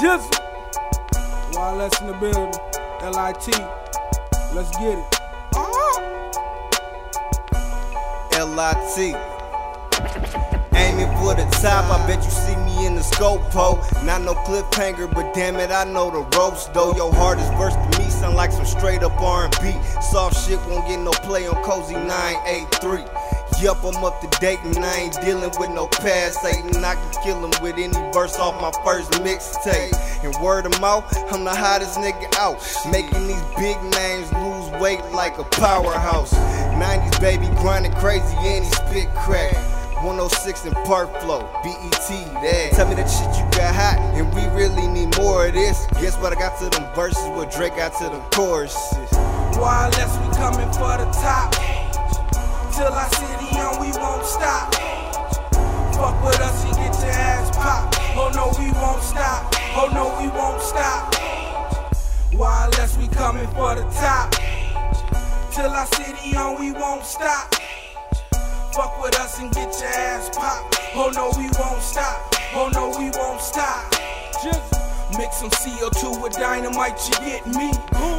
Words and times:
Jizzle. 0.00 0.32
Wireless 1.52 2.00
in 2.00 2.06
the 2.06 2.14
building. 2.14 2.54
LIT. 3.04 3.48
Let's 4.54 4.70
get 4.78 4.96
it. 4.96 5.04
Uh-huh. 5.54 6.00
LIT. 8.56 9.14
Aiming 10.72 11.14
for 11.18 11.34
the 11.34 11.44
top, 11.60 11.84
I 11.92 12.06
bet 12.06 12.24
you 12.24 12.30
see 12.30 12.56
me 12.56 12.86
in 12.86 12.94
the 12.94 13.02
scope, 13.02 13.42
ho. 13.52 13.78
Not 14.02 14.22
no 14.22 14.32
cliffhanger, 14.32 15.12
but 15.12 15.34
damn 15.34 15.56
it, 15.56 15.70
I 15.70 15.84
know 15.84 16.10
the 16.10 16.38
ropes, 16.38 16.68
though. 16.68 16.94
Your 16.96 17.12
hardest 17.12 17.52
verse 17.58 17.74
to 17.74 17.98
me 17.98 18.08
sound 18.08 18.36
like 18.36 18.52
some 18.52 18.64
straight 18.64 19.02
up 19.02 19.20
R&B. 19.20 19.74
Soft 20.00 20.48
shit 20.48 20.58
won't 20.66 20.88
get 20.88 20.98
no 21.00 21.10
play 21.10 21.46
on 21.46 21.62
Cozy 21.62 21.96
983. 21.96 23.04
Yup, 23.60 23.84
I'm 23.84 24.02
up 24.02 24.22
to 24.22 24.40
date 24.40 24.58
and 24.64 24.78
I 24.78 25.00
ain't 25.00 25.20
dealing 25.20 25.52
with 25.60 25.68
no 25.68 25.86
past 25.86 26.40
Satan. 26.40 26.82
I 26.82 26.94
can 26.94 27.22
kill 27.22 27.44
him 27.44 27.52
with 27.60 27.76
any 27.76 27.92
verse 28.10 28.38
off 28.38 28.58
my 28.58 28.72
first 28.82 29.12
mixtape. 29.20 29.92
And 30.24 30.34
word 30.42 30.64
of 30.64 30.80
mouth, 30.80 31.04
I'm 31.30 31.44
the 31.44 31.54
hottest 31.54 31.98
nigga 31.98 32.34
out. 32.38 32.56
Making 32.90 33.26
these 33.26 33.42
big 33.58 33.76
names 33.92 34.32
lose 34.32 34.80
weight 34.80 35.04
like 35.12 35.36
a 35.36 35.44
powerhouse. 35.44 36.32
90s 36.32 37.20
baby 37.20 37.48
grinding 37.60 37.92
crazy 37.92 38.34
and 38.38 38.64
he 38.64 38.70
spit 38.70 39.14
crack. 39.14 39.52
106 40.02 40.66
& 40.74 40.86
Park 40.86 41.14
Flow, 41.20 41.40
BET, 41.62 41.92
that. 41.92 42.72
Tell 42.72 42.88
me 42.88 42.94
that 42.94 43.10
shit 43.12 43.28
you 43.36 43.44
got 43.52 43.74
hot, 43.74 43.98
and 44.16 44.32
we 44.32 44.40
really 44.56 44.88
need 44.88 45.14
more 45.18 45.48
of 45.48 45.52
this. 45.52 45.84
Guess 46.00 46.16
what 46.16 46.32
I 46.32 46.36
got 46.36 46.58
to 46.60 46.70
them 46.70 46.88
verses, 46.94 47.28
what 47.36 47.52
Drake 47.52 47.76
got 47.76 47.92
to 47.98 48.04
them 48.04 48.22
choruses. 48.30 49.12
Wireless, 49.60 50.16
we 50.16 50.34
coming 50.34 50.72
for 50.72 50.96
the 50.96 51.04
top. 51.20 51.52
Till 52.72 52.88
on, 52.88 53.10
we 53.20 53.36
won't 53.36 53.49
stop. 54.40 54.74
Fuck 55.94 56.24
with 56.24 56.40
us 56.40 56.64
and 56.64 56.74
get 56.76 56.94
your 57.00 57.12
ass 57.12 57.54
popped. 57.54 57.96
Oh 58.16 58.30
no, 58.34 58.46
we 58.58 58.72
won't 58.72 59.02
stop. 59.02 59.54
Oh 59.76 59.88
no, 59.92 60.04
we 60.18 60.28
won't 60.28 60.62
stop. 60.62 61.14
Wireless, 62.32 62.96
we 62.96 63.06
coming 63.08 63.46
for 63.48 63.74
the 63.74 63.84
top. 64.00 64.32
Till 65.52 65.70
our 65.70 65.86
city 65.86 66.34
on, 66.36 66.58
we 66.58 66.72
won't 66.72 67.04
stop. 67.04 67.54
Fuck 68.72 69.02
with 69.02 69.18
us 69.20 69.38
and 69.40 69.52
get 69.52 69.78
your 69.78 69.88
ass 69.88 70.30
popped. 70.34 70.80
Oh 70.94 71.10
no, 71.14 71.32
we 71.36 71.50
won't 71.58 71.82
stop. 71.82 72.34
Oh 72.54 72.70
no, 72.72 72.88
we 72.98 73.10
won't 73.18 73.42
stop. 73.42 73.92
Just 74.42 74.79
mix 75.16 75.38
some 75.38 75.50
CO2 75.50 76.22
with 76.22 76.32
dynamite, 76.34 76.98
you 77.08 77.14
get 77.24 77.46
me. 77.46 77.72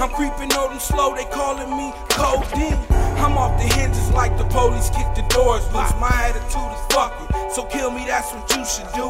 I'm 0.00 0.10
creeping 0.10 0.52
on 0.54 0.70
them 0.70 0.78
slow, 0.78 1.14
they 1.14 1.24
calling 1.26 1.70
me 1.70 1.92
codeine. 2.08 2.78
I'm 3.18 3.36
off 3.36 3.58
the 3.60 3.66
hinges 3.74 4.10
like 4.10 4.36
the 4.38 4.44
police 4.44 4.90
kick 4.90 5.06
the 5.14 5.22
doors 5.28 5.64
loose. 5.74 5.92
My 6.00 6.10
attitude 6.12 6.72
is 6.72 6.84
fuck 6.94 7.12
it, 7.20 7.52
so 7.52 7.64
kill 7.64 7.90
me, 7.90 8.04
that's 8.06 8.32
what 8.32 8.48
you 8.56 8.64
should 8.64 8.90
do. 8.94 9.08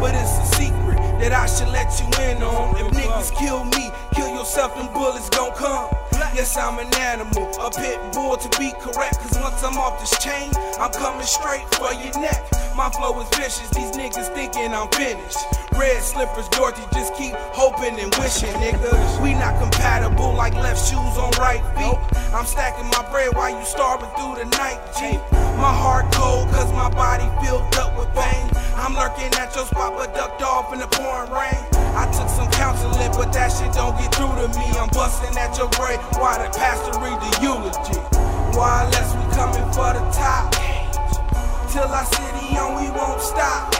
But 0.00 0.14
it's 0.14 0.38
a 0.38 0.46
secret 0.56 0.96
that 1.20 1.32
I 1.32 1.46
should 1.46 1.68
let 1.68 1.92
you 2.00 2.06
in 2.24 2.42
on. 2.42 2.76
If 2.76 2.92
niggas 2.92 3.36
kill 3.36 3.64
me, 3.64 3.90
kill 4.14 4.28
yourself, 4.28 4.74
them 4.74 4.92
bullets 4.92 5.28
gon' 5.30 5.52
come. 5.54 5.99
Yes, 6.40 6.56
I'm 6.56 6.78
an 6.78 6.88
animal, 6.96 7.52
a 7.60 7.70
pit 7.70 8.00
bull 8.14 8.34
to 8.34 8.48
be 8.58 8.72
correct. 8.80 9.20
Cause 9.20 9.36
once 9.36 9.62
I'm 9.62 9.76
off 9.76 10.00
this 10.00 10.16
chain, 10.24 10.48
I'm 10.80 10.90
coming 10.90 11.26
straight 11.26 11.68
for 11.76 11.92
your 11.92 12.16
neck. 12.16 12.40
My 12.74 12.88
flow 12.88 13.12
is 13.20 13.28
vicious, 13.36 13.68
these 13.76 13.92
niggas 13.92 14.32
thinking 14.32 14.72
I'm 14.72 14.88
finished. 14.88 15.36
Red 15.76 16.00
slippers, 16.02 16.48
Dorothy, 16.48 16.80
just 16.94 17.14
keep 17.14 17.34
hoping 17.52 18.00
and 18.00 18.08
wishing, 18.16 18.56
niggas. 18.56 19.20
We 19.20 19.34
not 19.34 19.60
compatible 19.60 20.32
like 20.32 20.54
left 20.54 20.80
shoes 20.80 21.14
on 21.20 21.28
right 21.36 21.60
feet. 21.76 22.00
I'm 22.32 22.46
stacking 22.46 22.88
my 22.88 23.04
bread 23.12 23.36
while 23.36 23.52
you 23.52 23.62
starving 23.66 24.08
through 24.16 24.40
the 24.40 24.48
night, 24.56 24.80
G. 24.96 25.20
My 25.60 25.76
heart 25.76 26.10
cold, 26.14 26.48
cause 26.56 26.72
my 26.72 26.88
body 26.88 27.28
filled 27.44 27.68
up 27.76 27.92
with 27.98 28.08
pain. 28.16 28.48
I'm 28.80 28.94
lurking 28.94 29.28
at 29.36 29.54
your 29.54 29.66
spot, 29.66 29.92
but 29.92 30.14
ducked 30.14 30.40
off 30.40 30.72
in 30.72 30.80
the 30.80 30.86
pouring 30.88 31.30
rain. 31.32 31.59
To 34.40 34.48
me. 34.58 34.64
I'm 34.78 34.88
busting 34.90 35.36
at 35.36 35.56
your 35.58 35.68
grave 35.76 36.00
while 36.16 36.38
the 36.40 36.48
pastor 36.56 36.98
read 37.00 37.18
the 37.20 37.32
eulogy. 37.44 38.00
Wireless, 38.56 39.12
we 39.14 39.24
coming 39.36 39.68
for 39.72 39.92
the 39.92 40.04
top. 40.12 40.52
Till 41.70 41.84
our 41.84 42.04
city 42.04 42.56
on, 42.56 42.80
we 42.80 42.90
won't 42.90 43.20
stop. 43.20 43.74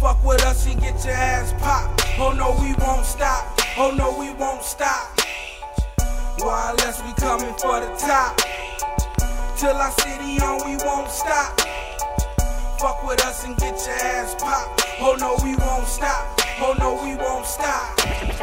Fuck 0.00 0.24
with 0.24 0.44
us 0.44 0.66
and 0.66 0.80
get 0.80 1.02
your 1.04 1.14
ass 1.14 1.52
popped. 1.60 2.04
Oh 2.18 2.32
no, 2.32 2.52
we 2.60 2.74
won't 2.84 3.06
stop. 3.06 3.58
Oh 3.78 3.94
no, 3.96 4.18
we 4.18 4.32
won't 4.34 4.62
stop. 4.62 5.16
Wireless, 6.38 7.02
we 7.02 7.12
coming 7.14 7.54
for 7.54 7.80
the 7.80 7.94
top. 7.96 8.36
Till 9.56 9.76
our 9.76 9.92
city 9.92 10.40
on, 10.40 10.58
we 10.68 10.76
won't 10.84 11.10
stop. 11.10 11.60
Fuck 12.78 13.06
with 13.06 13.24
us 13.24 13.44
and 13.44 13.56
get 13.56 13.74
your 13.86 13.94
ass 13.94 14.34
popped. 14.34 14.84
Oh 15.00 15.16
no, 15.18 15.36
we 15.42 15.56
won't 15.56 15.86
stop. 15.86 16.40
Oh 16.58 16.74
no, 16.78 16.94
we 17.02 17.14
won't 17.16 17.46
stop. 17.46 18.35